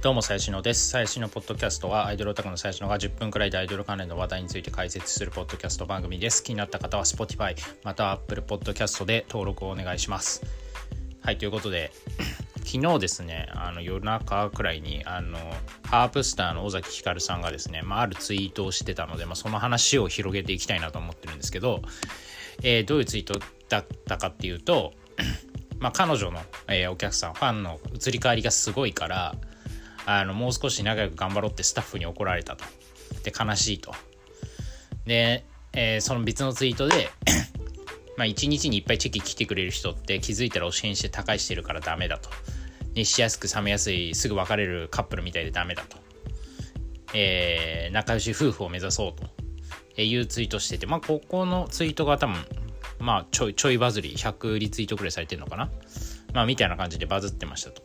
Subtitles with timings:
[0.00, 0.90] どうも、最新のです。
[0.90, 6.44] 最新のポッドキャストは、アイドルオタクの最新のが10分くらいでアイドル関連の話題について解説するポッドキャスト番組です。
[6.44, 10.46] 気になった方は Spotify、または Apple Podcast で登録をお願いします。
[11.20, 11.90] はい、ということで、
[12.64, 15.36] 昨日ですね、あの夜中くらいに、あの、
[15.82, 21.82] ハープスターの尾崎ひかるさんがですね、まあ、あるツイートをしてたので、まあ、その話を広げていきたいなと思ってるんですけど、
[22.62, 24.92] えー、どういうツイートだったかっていうと、
[25.80, 29.34] まあ、彼女の、えー、お客さん、ファンの移り変わりがすごいから、
[30.10, 32.64] あのもう少し仲良く頑張ろうってスタッフに怒られたと。
[33.22, 33.92] で、悲しいと。
[35.04, 35.44] で、
[35.74, 37.10] えー、その別のツイートで
[38.16, 42.30] ま1日にいっぱいチェキ来てくれる人って気づいたら押し変して高いしてるからダメだと。
[42.94, 45.98] 熱しやすく冷めやすいすぐ別れるカップルみたいでダメだと。
[47.12, 49.28] えー、仲良し夫婦を目指そうと
[49.98, 52.36] えいうツイートしてて、まあここのツイートが多分、
[52.98, 55.70] まあちょいちょいバズり、100リツイートくらいされてるのかな。
[56.32, 57.82] まあみたいな感じでバズってましたと。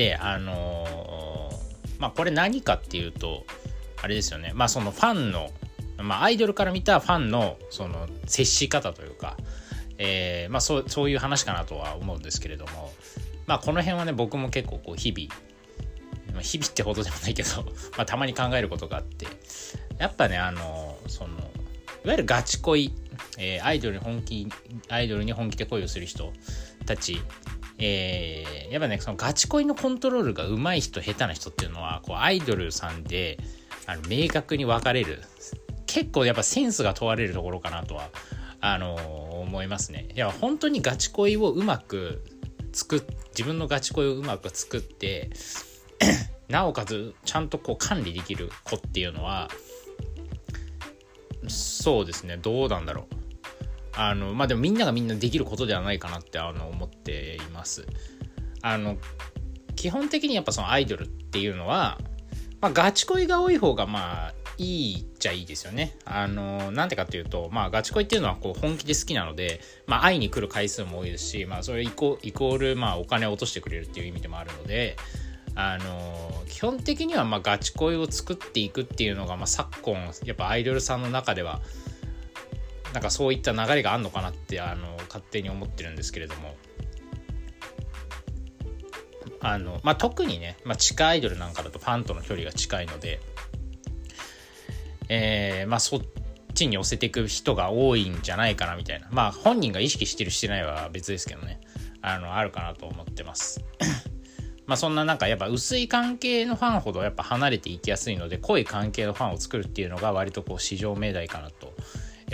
[0.00, 3.44] であのー、まあこれ何かっていうと
[4.02, 4.52] あれですよね。
[4.54, 5.50] まあそのファンの
[5.98, 9.36] まあアイドルから見たファンのその接し方というか、
[9.98, 12.90] えー、まあそうそういう話かなとは思うんですけれども
[13.46, 15.28] まあこの辺はね僕も結構こう日々
[16.34, 17.48] ま、日々ってほどでもないけど
[17.98, 19.26] ま、たまに考えることがあって
[19.98, 22.94] やっぱねあのそのいわゆるガチ恋、
[23.36, 24.48] えー、アイドルに本気
[24.88, 26.32] アイドルに本気で恋をする人
[26.86, 27.20] たち
[27.80, 33.38] えー、やっぱねそのガチ恋のコントロールが上手い人下手な人っていうのはこうアイドルさんで
[33.86, 35.22] あの明確に分かれる
[35.86, 38.10] 結構やっぱセンスが問われるところかなとは
[38.60, 39.00] あのー、
[39.40, 40.08] 思いますね。
[40.14, 42.22] いや本当にガチ恋をうまく
[42.72, 45.30] 作っ自分のガチ恋をうまく作って
[46.48, 49.48] なおかつちゃんとこう管理できる子っていうのは
[51.48, 53.19] そうですねどうなんだろう。
[53.94, 57.86] あのまあでもみんながみんなできることではないかなってあの思っています
[58.62, 58.96] あの
[59.76, 61.98] 基本的にやっぱそのアイドルっていうのは、
[62.60, 65.96] まあ、ガチ恋が多い方がまあいいっちゃいいですよね。
[66.04, 74.96] あの、なんてかっていうと、まあ、ガチ恋っていうのはこう本気で好きなので、まあ、会いに来る回数も多いですし、まあ、それイコイコール、まあ、お金を落としてくれるっていう意味でもあるので、
[75.54, 81.62] あの、基本的には、まあ、ガチ恋を作っていくっていうのが、まあ、昨今、やっぱアイドルさんの中では、
[82.92, 86.56] なんかそういった流れがあるのかなってあの勝手に思ってるんですけれども。
[89.42, 93.20] あの、まあ、特にね、まあ、地下アイドルなんかだとファンとの距離が近いので、
[95.08, 96.00] えー、まあ、そっ
[96.60, 99.08] ちに寄せていく人が多いんじゃないかなみたいな。
[99.10, 101.60] まあ本人が意識してるしてないは別ですけどね。
[102.02, 103.64] あのあるかなと思ってます。
[104.66, 111.69] まあそんななんかやっぱ薄い関係のファンほどやっぱ離れていきやすいので濃い関係のファンを作るっていうのが割とこう市場命題かなと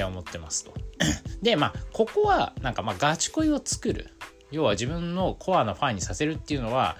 [0.03, 0.75] や思ってますと。
[1.43, 4.11] でまあここはなんかまあガチ恋を作る
[4.51, 6.97] 要は自分のコアなファンにさせるっていうのは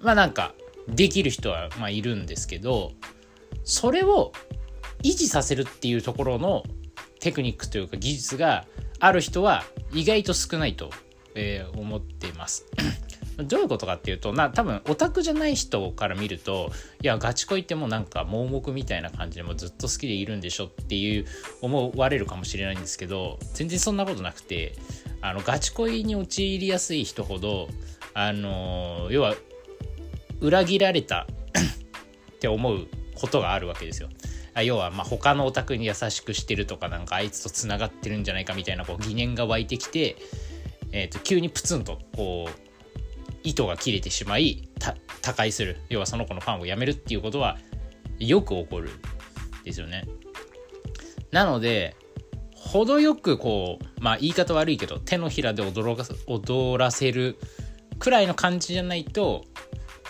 [0.00, 0.54] まあなんか
[0.88, 2.92] できる人はまあいるんですけど
[3.64, 4.32] それを
[5.02, 6.64] 維持させるっていうところの
[7.20, 8.66] テクニックというか技術が
[8.98, 10.90] ある人は意外と少ないと、
[11.34, 12.66] えー、思っています。
[13.44, 16.70] どういうことかっていうとな多分オタクじゃない人から見ると
[17.02, 21.26] いやガチ恋ってもうなんか盲目みたいな感じでもずっと好きでいるんでしょっていう
[21.60, 24.74] 思われるかもしれないんですけど全然そんなことなくて
[25.20, 27.68] あのガチ恋に陥りやすい人ほど
[28.14, 29.34] あの要は
[30.40, 31.26] 裏切られた
[32.32, 34.08] って思うことがあるわけですよ。
[34.62, 40.16] 要はまあ他のオタクに優しくしてるとかなんかあいつとつながってるんじゃないかみたいなこう疑念が湧いてきて、
[40.92, 42.69] えー、と急にプツンとこう
[43.42, 44.68] 糸が切れてしまい
[45.22, 45.78] 他界する。
[45.88, 47.58] 要はその子のファンを辞めるっていうことは
[48.18, 48.90] よく起こる
[49.64, 50.06] ですよね。
[51.30, 51.96] なので
[52.54, 57.36] 程よくこうまあ言い方悪いけど手のひらで踊ら踊らせる
[57.98, 59.44] くらいの感じじゃないと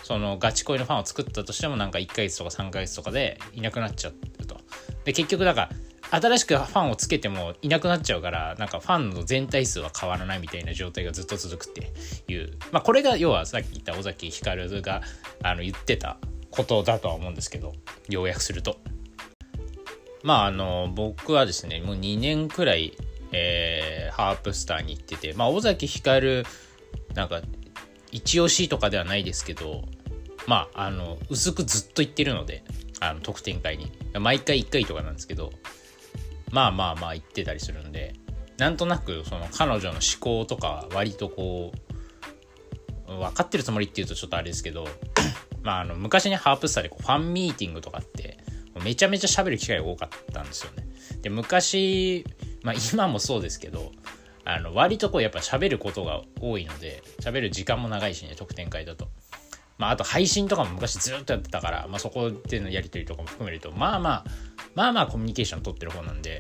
[0.03, 4.57] そのガチ恋のファンを作ったとしてもなんか1ヶ月とか3ヶ月とかでいなくなっちゃうと。
[5.05, 5.71] で結局だから
[6.11, 11.93] 新しくファンをつけてもいなくなっちゃうからなんかファンの全体数は変わらないみたいな状態がずっと続くって
[12.33, 12.53] いう。
[12.73, 15.03] まあこれが要はさっき言った尾崎ひかるが
[15.43, 16.19] あの言ってた
[16.51, 17.73] ことだとは思うんですけど
[18.09, 18.79] 要約すると。
[20.23, 22.97] まああの僕はですねもう2年くらい、
[23.33, 26.45] えー、ハープスターに行っててまあ尾崎ひかる
[27.15, 27.41] なんか
[28.11, 29.85] 一押しとかではないですけど
[30.47, 32.65] まああの薄くずっと行ってるので
[32.99, 33.93] あの特典会に。
[34.19, 35.53] 毎回1回とかなんですけど
[36.51, 38.15] まあまあまあ言ってたりするんで
[38.59, 41.73] なんとなくその彼女の思考とか割とこ
[43.09, 44.87] う分かってるつもりっていうとちょっとあれですけど
[45.63, 48.39] まああの昔にハープスターでこうファンミーティングとかって
[48.85, 50.87] めちゃめちゃ喋る機会が多かったんですよね。
[51.23, 52.25] で昔、
[52.63, 53.93] まあ、今もそうですけど
[54.45, 59.09] あの割とこうやっぱ喋ることが多いので喋る時間も長いしね特典会だと。
[59.81, 64.25] まあ、あと配信とかも昔ずっとやってたから、まあ、そこでのやり取りとかも含めるとまあまあ
[64.75, 66.39] まあまあコミュニケーション取ってる方なんで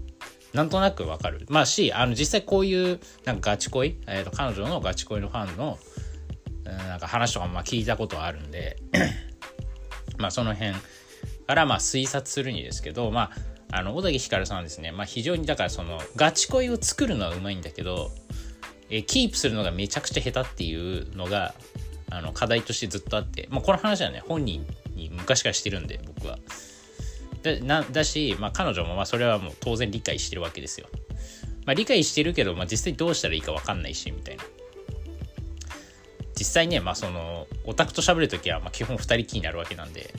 [0.54, 1.46] なんとなくわかる。
[1.48, 5.78] まあし、あの実際こういうなんかガチ恋、えー、と彼女のガチ恋のファンの
[6.64, 8.76] なんか話とかもまあ聞いたことはあるんで
[10.18, 10.72] まあその辺
[11.46, 13.30] からまあ推察するにですけど、ま
[13.70, 18.10] あ、あの小崎ひかるさんはですね、まあ、非常にだからそのガチ恋を作るのはうまいんだけど
[18.88, 21.54] えキープするのがめちゃくちゃ下手っていうのが
[22.10, 26.38] あの課題としてずっとあって、まあ、この話はね本人に昔からしてるんで僕は。
[27.42, 30.88] でなだし、まあ、彼女もまあそれはもう当然理解してるわけですよ。
[31.64, 34.44] まあ、理解してるけど、まあ、実際どうしたらいいか分かんないしみたいな。
[36.40, 40.12] 実際ね、まあ、そのオタクと喋るときはまあ基本2人きりになるわけなんで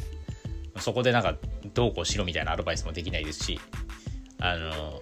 [0.78, 1.36] そこでなんか
[1.74, 3.60] どうこうしろみたいなアドバイスもできないですし
[4.40, 5.02] あの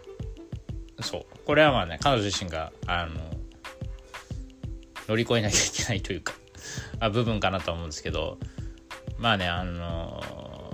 [1.02, 3.20] そうこれはまあね彼女自身があの
[5.10, 6.34] 乗り越えなきゃいけないというか
[7.00, 8.38] あ部分かなと思うんですけど
[9.18, 10.22] まあねあの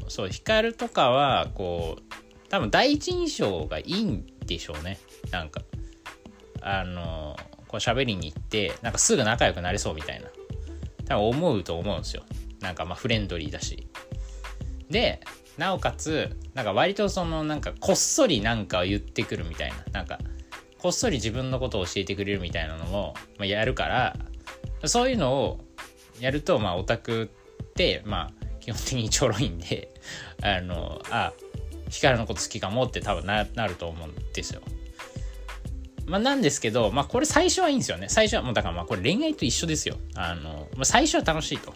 [0.07, 2.15] そう光とかはこう
[2.49, 4.99] 多分第一印象がいいんでしょうね。
[5.31, 5.61] なんか
[6.61, 7.35] あの
[7.67, 10.27] こう喋りに行ってなんかすぐ仲良くなれそうみたいな。
[11.07, 12.23] 多分思うと思うんですよ。
[12.61, 13.87] なんかまあフレンドリーだし。
[14.89, 15.21] で
[15.57, 19.77] なおかつなんか割とそのなんかこっそりなんかを言ってくるみたいな。
[19.91, 20.19] なんか
[20.77, 24.15] こっそり自分のことを教えてくれるみたいなのも、ま、やるから
[24.83, 25.64] そういうのを
[26.19, 27.29] やるとまあオタク
[27.63, 29.93] ってまあ基本的にちょろいんで
[30.41, 31.33] あのあ
[31.89, 34.61] 光のこと好きかもって多分ななると思うんですよ。
[36.07, 38.09] まあ、なんですけど、まあ、これ最初はいいんですよね。
[38.09, 39.97] 最初はもうだからまあこれ恋愛と一緒ですよ。
[40.13, 41.73] あの、まあ、最初は楽しいと。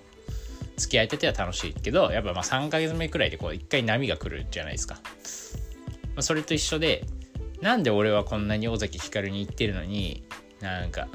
[0.80, 5.02] 付き合いたては楽しいけどやっぱまあ3ヶ月目くらいでこう一回波が来るじゃないですか、ま
[6.18, 7.06] あ、それと一緒で
[7.62, 10.24] なんで俺はこんなに尾崎光に行ってるのに
[10.62, 11.08] なんか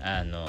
[0.00, 0.48] あの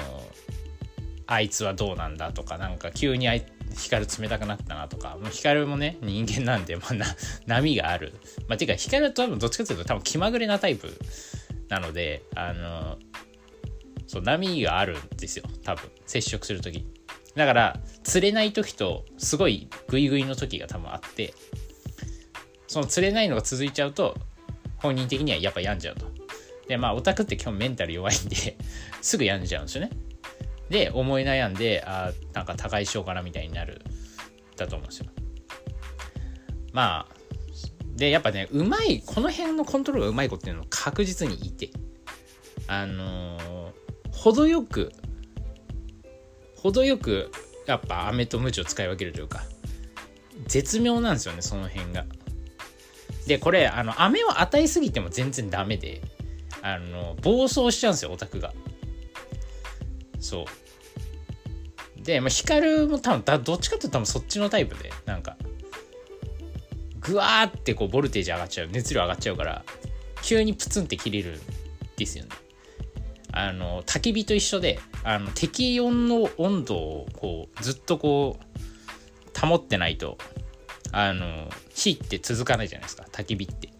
[1.26, 7.06] あいつはどうなんだとかなんか急にあい光冷たくなったなとかもう光もね人間なんで、まあ、な
[7.46, 8.12] 波がある、
[8.48, 10.98] まあ、ていうか光は多分どっちかというと多分気まぐれなタイプ
[11.68, 12.98] なのであの
[14.06, 15.90] そう波があるんですよ多分。
[16.06, 16.86] 接触する時。
[17.34, 21.34] だから釣れない時とすごいグイグイの時が多分あって
[22.68, 24.14] その釣れないのが続いちゃうと
[24.76, 26.06] 本人的にはやっぱ病んじゃうと。
[26.68, 28.56] でまあオタクって基本メンタル弱いんで
[29.00, 29.90] すぐ病んじゃうんですよね。
[30.70, 33.82] で思い悩んであなんか高いしようかなみたいになる
[34.56, 35.06] だと思うんですよ
[36.72, 37.14] まあ
[37.96, 41.70] でやっぱねうまいこの辺のコントロールがうまい子っていうのは確実にいて
[42.66, 44.92] あのー、程よく
[46.56, 47.30] 程よく
[47.66, 49.42] やっぱ飴とムチを使い分けるというか
[50.46, 52.04] 絶妙なんですよねその辺が。
[53.26, 56.02] でこれあの飴を与えすぎても全然ダメで
[56.62, 58.52] あの暴走しちゃうんですよオタクが。
[60.24, 60.46] そ
[62.00, 62.02] う。
[62.02, 65.36] で、まあ、光も多分どっちかっていうと多分そっちのタイプでなんか
[67.00, 69.64] ぐわーってこうボルテージ上がっちゃう熱量上がっちゃうから
[70.22, 71.40] 急にプツンって切れるん
[71.96, 72.30] ですよね。
[73.32, 80.16] あの焚き火と一緒であの適温の温度をこうずっとこう保ってないと
[80.92, 83.73] あの火って続かないじゃないですか焚き火って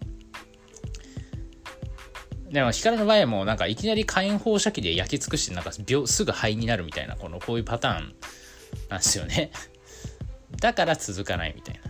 [2.50, 8.14] でも光の場合もなんかいきなり火炎放射器で焼き尽くしてなんか秒すぐ灰になるみたいなこのこういうパターン
[8.88, 9.50] なんですよね。
[10.60, 11.80] だから続かないみたい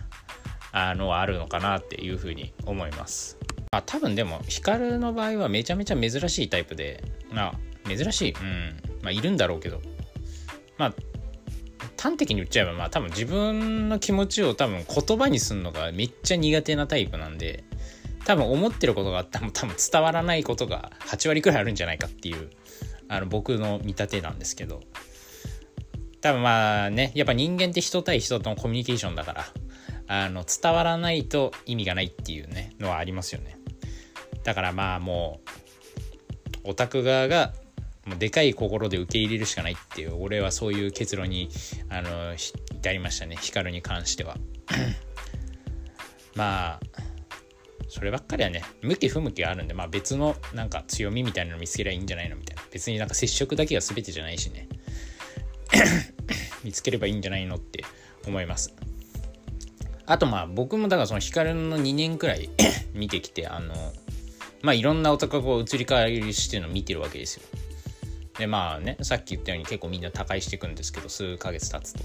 [0.71, 3.37] なあのはあるのかなっていうふうに思います。
[3.71, 9.81] あ多分でも光の場合はめちゃめちゃ珍しいタイプでまあ珍しいうんまあいるんだろうけど。
[10.77, 10.93] まあ
[11.97, 17.63] 端的に言っちゃえばまあ多分自分の気持ちを多分言葉にするのがめっちゃ苦手なタイプなんで
[18.25, 22.49] 多分思ってることがあっても多分伝わらないことが8割くらいあるんじゃないかっていう
[23.07, 24.81] あの僕の見立てなんですけど。
[26.21, 29.45] 多分まあねやっぱ人間って人対人とのコミュニケーションだから
[30.07, 33.59] あの伝わらないと意味がないっていうねのはありますよね。
[34.43, 35.39] だからまあも
[36.65, 37.53] うオタク側が
[38.07, 41.49] もうでかい心で受け入れるしかないっていう俺はそういう結論に
[41.89, 43.35] あの至りましたね。
[43.39, 44.37] 光に関しては。
[46.33, 46.79] まあ
[47.87, 54.67] そればっかりはね向き不向きがあるんでまあ別のなんか強みみたいなの見つけりゃいいんじゃないのみたいな別になんか接触だけが全てじゃないしね
[56.63, 57.83] 見つければいいんじゃないのって
[58.25, 58.73] 思います
[60.07, 62.49] あとまあ僕もだからその光の2年くらい
[62.93, 63.73] 見てきてあの
[64.61, 67.43] まあいろんな男が移り変わりしてるのを見てるわけですよ。
[68.37, 72.03] でまあねさっき言ったように結構みんな他界していくんですけど数ヶ月経つと。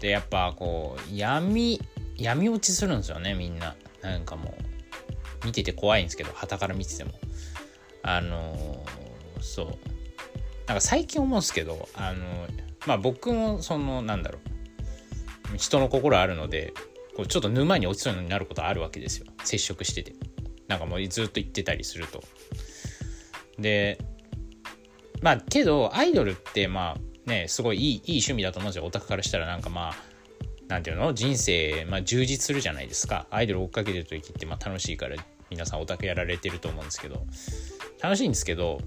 [0.00, 1.80] でやっぱこう闇
[2.16, 3.74] 闇落ちするんですよねみんな。
[4.02, 4.54] なんかも
[5.42, 7.12] う見てて怖いんですけど旗から見てても。
[8.02, 9.66] あのー、そう。
[10.66, 12.24] なんか最近思うんですけどあの
[12.86, 14.38] まあ僕もそのなんだろ
[15.54, 15.56] う。
[15.56, 16.72] 人の心あるので
[17.16, 19.26] こうちょっと沼に落ちそうになることあるわけですよ。
[19.44, 20.14] 接触してて。
[20.68, 22.22] なんかもうずっと言ってたりすると。
[23.58, 23.98] で
[25.20, 28.86] まあけどアイドルってまあねすごいいいいい趣味だと思うんですよ。
[28.86, 29.94] オタクからしたらなんかまあ
[30.72, 31.12] なんていうの？
[31.12, 33.26] 人生、まあ、充実するじゃないですか。
[33.30, 35.16] アイドル追っかけてる時ってまあ楽しいから
[35.50, 37.26] 皆さんオタクやられてると思うんですけど。
[38.02, 38.80] 楽しいんですけど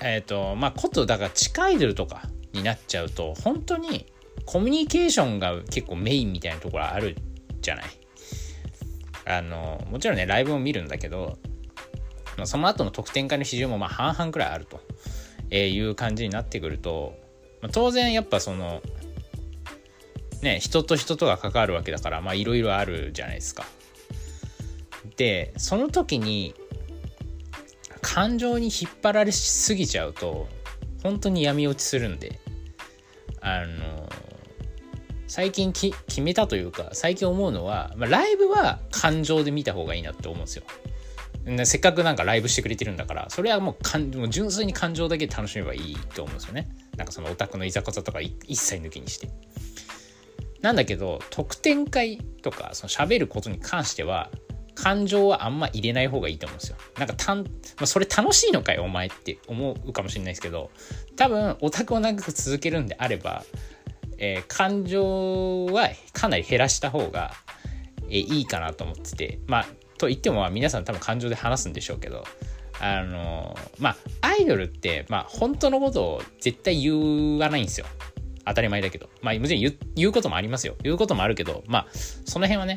[0.00, 4.06] えっ、ー、とまあことだから地下アイドルとかになっちゃうと本当に
[4.46, 7.16] コミュニケーションが結構メインみたいなところある
[7.60, 7.84] じゃない？
[9.26, 11.36] あのもちろんねライブも見るんだけど
[12.44, 14.80] その後の得点化の比重もまあ半々くらいあると。
[15.50, 17.14] えいう感じになってくると
[17.60, 18.80] ま当然やっぱその
[20.42, 23.64] ね人と人とが関わるわけだからまあいろいろあるじゃないですか。
[25.16, 26.54] でその時に
[28.00, 30.48] 感情に引っ張られすぎちゃうと
[31.02, 32.40] 本当に闇落ちするんで
[33.40, 34.08] あの
[35.26, 40.64] 最近決めたというか最近思うのは、まあ、ライブは感情で見た方がいいなって思うんですよ。
[41.64, 46.68] せっかくなんかライブしてくれてるんだからそれはもうかんもう純粋に感情だけ楽しめばいいと思うんですよね。
[46.96, 49.28] なんかそのオタクのいざこざとか一切抜きにして。
[50.62, 54.30] なんだけど特典会とかその喋ることに関しては
[54.74, 56.76] 感情はあんま入れない方がいいと思うんですよ。
[56.98, 57.44] なんかたん、ま
[57.82, 60.70] あ、それ楽しいのかよお前って思うかもしれないですけど
[61.16, 63.44] 多分オタクを長く続けるんであれば、
[64.18, 67.32] えー、感情はかなり減らした方が、
[68.08, 69.66] えー、いいかなと思っててまあ
[69.98, 72.24] と言っても皆さん多分感情で話すんでしょうけど
[72.80, 73.96] あのまあ
[74.28, 77.86] アイドルって、まあ、本当のことを絶対言わないんですよ。
[78.44, 79.08] 当たり前だけど。
[79.22, 80.76] まあ、もちろん言う言うこともありますよ。
[80.82, 82.76] 言うこともあるけど、まあ、その辺はね、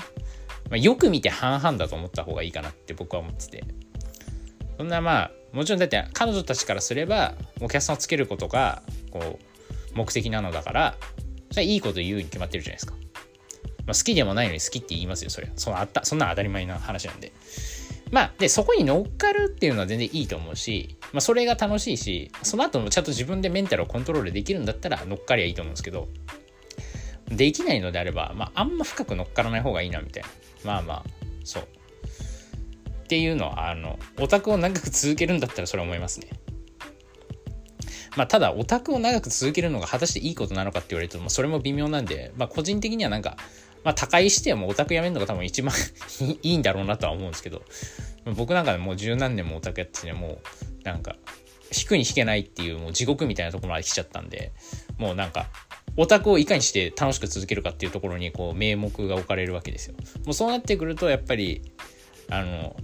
[0.69, 3.63] まあ、よく見て半々だと思った方がいいかなって僕は思ってて。
[4.77, 10.97] そんなまあ、もちろんだって彼女たちからすれば、お客さんをつけることが、こう、目的なのだから、
[11.51, 12.93] それはいいこと言うに決まってるじゃないですか。
[13.85, 15.53] まあ、好きでもないのに好きって言いますよ、それは。
[15.55, 17.31] そのあったそんな当たり前な話なんで。
[18.11, 26.09] まあ、で、そこに乗っかるっていうのは全然いいと思うし、まあ、それが楽しいし、その後もちゃんと自分でメンタルをコントロールできるんだったら乗っかりゃいいと思うんですけど、
[27.29, 30.29] できないのであれば、まあ、あんま深く乗っからない方がいいな、みたいな。
[30.65, 31.03] まあまあ、
[31.45, 31.63] そう。
[31.63, 36.27] っていうのは、あの、オタクを長く続けるんだったらそれは思いますね。
[38.17, 43.37] まあ、ただ、オタクを長く続けるのが果たしていいことなのかって言われると、まあ、それも微妙なんで、まあ、個人的にはなんか、
[43.85, 45.73] まあ、高いしてもうオタクやめるのが多分一番
[46.43, 47.61] いいんだろうなとは思うんですけど、
[48.33, 50.39] 僕なんかでもう十何年もオタクやっててね、もう、
[50.83, 51.15] なんか、
[51.75, 54.53] 引くに引けないっていうもう地獄みたいなところまで来ちゃったんで、
[54.97, 55.47] もうなんか、
[55.97, 59.95] オタクをいかにして楽しく続けるかっていうところにこう名目が置かれるわけですよ。
[60.25, 61.71] もうそうなってくるとやっぱり
[62.29, 62.75] あの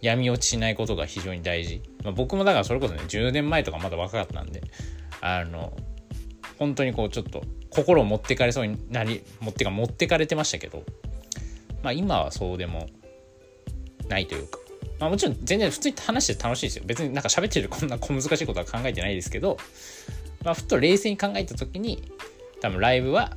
[0.00, 1.82] 闇落ちしないことが非常に大事。
[2.04, 4.62] まあ、僕もだからそれこそね10年前とかまだ若かったんで
[5.20, 5.72] あの
[6.58, 10.84] 本当にこうちょっと心を持ってかれそうになり持ってか持ってかれてましたけど
[11.82, 12.86] まあ今はそうでも
[14.08, 14.59] ないというか
[15.00, 19.56] まあもちろん全然普通に話して楽しいですよ別になんか喋ってるこんな小難しいことは考えてないですけど
[20.44, 22.12] まあふと冷静に考えた時に
[22.60, 23.30] 多分ライブは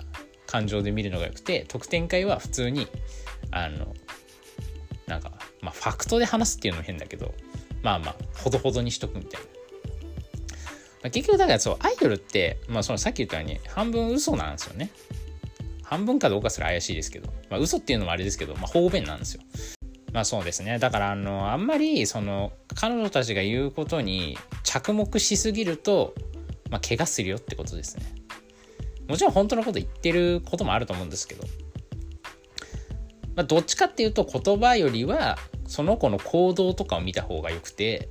[0.45, 2.87] 感情で見るのがよくて特典会は普通に
[3.51, 3.95] あの
[5.07, 7.33] なんかまあファクトで話すっていうのも変だけど
[7.81, 9.47] まあまあほどほどにしとくみたいな。
[11.03, 14.89] まあ、結局だからそうアイドルって、まあ、そのさっき言ったように半分嘘なんですよね。
[15.83, 19.41] 半分かどうかすら怪しいですけど、まあ、嘘っていうのもあれですけど、まあ、方便なんですよ。
[20.13, 20.79] まあそうですね。
[20.79, 26.13] だからあの、あんまりその彼女たちが言うことに着目しすぎると、
[26.69, 28.05] まあ、怪我するよってことですね。
[29.07, 31.43] もちろん本当のこと言ってることもあると思うんですけど、
[33.35, 38.09] まあ、どっちかっていうと言葉よりはその子の行動とかを見た方がよくて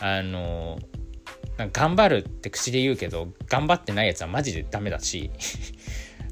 [0.00, 0.78] あの
[1.72, 5.30] 頑張るって口で言うけど頑張ってないやつはマジでダメだし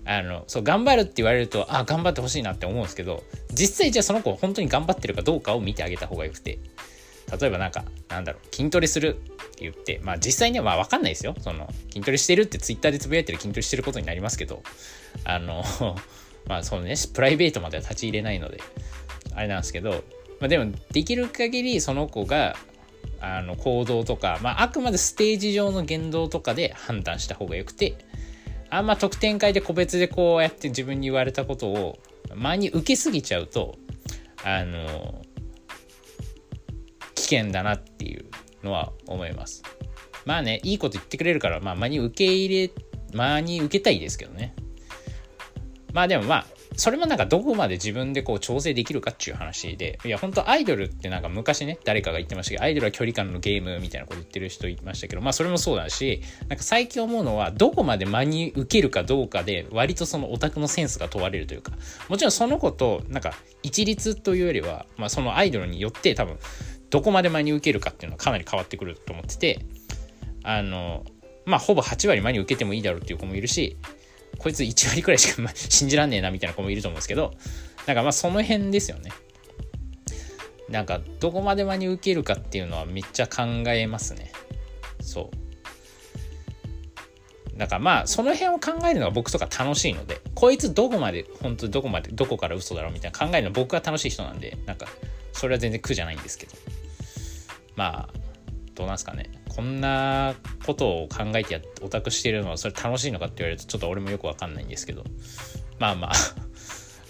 [0.06, 6.58] あのそう頑張るって言われるとあ頑張ってほしいなって思うんですけど実際じゃあその子本当に頑張ってるかどうかを見てあげた方がよくて
[7.40, 11.34] 例えばなんかなんだろう筋トレするって言ってまあ実際にはまあ分かんないですよ。
[11.40, 14.62] その筋トレしてるってツイッターでつぶやいてる筋トレしてることになりますけど
[15.24, 15.64] あの
[16.46, 18.58] まあそのねプライベートまでは立ち入れないので
[19.34, 19.90] あれなんですけど、
[20.40, 22.56] まあ、でもできる限りその子が
[23.20, 27.96] あの行動とか、まあ、あくまでステージ上の言動とかで判断した方がよくて
[28.74, 31.98] あんま得点会で個別でこうやって自分に言われたことを
[32.34, 33.76] 前に受けすぎちゃうと
[34.42, 35.22] あの
[37.14, 38.24] 危険だなっていう
[38.64, 39.62] のは思います。
[40.24, 42.70] まあね、いいこと言ってくれるから、まあ、間に受け入れ、
[43.12, 44.56] 間に受けたいですけどね。
[45.92, 61.72] まあでもまあ、それもなんかどこまで自分でこう調整できるかっていう話で、いや、本当アイドルってなんか昔ね、誰かが言ってましたけど、アイドルは距離感のゲームみたいなこと言ってる人いましたけど、まあそれもそうだし、なんか最近思うのは、どこまで真に受けるかどうかで、割とそのオタクのセンスが問われるというか、
[62.08, 66.38] もちろんその子と、なんか一律というよりは、まあそのアイドルによって多分、
[66.90, 69.66] どこまで真に受けるかっていうのはかなり変わってくると思ってて、
[70.42, 71.04] あの、
[71.44, 73.76] まあほぼ8割真に受けてもいいだろうっていう子もいるし、
[74.38, 77.34] こいつ1割くらいしか 信じらんねえなみたいな子もいると思うんですけど、
[77.86, 79.10] なんかまあその辺ですよね。
[80.68, 84.32] なんかどこまで真に受けるかっていうのはめっちゃ考えますね。
[85.00, 87.58] そう。
[87.58, 94.88] だからまあその辺を考えるのが僕とか楽しいので、こいつどこまで、本当どこまで、どこから嘘だろうみたいな考えるの僕が楽しい人なんで、なんか
[95.32, 96.52] それは全然苦じゃないんですけど。
[97.76, 98.10] まあ、
[98.74, 99.30] どうなんすかね。
[99.54, 100.34] こんな
[100.66, 105.04] ことを考えてやオタクしてるのはそれ楽しいのかって言われるとちょっと俺もよくわかんないんですけど。
[105.78, 106.12] まあまあ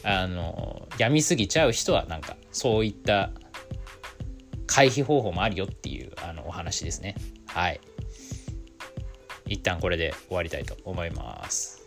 [0.22, 3.30] あのやみすぎちゃう人はなんかそういった
[4.66, 7.14] 回避方法もあるよっていうあのお話ですね。
[7.46, 7.80] はい。
[9.46, 11.83] 一旦これで終わりたいと思います。